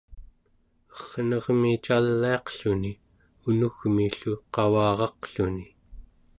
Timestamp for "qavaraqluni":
4.53-5.65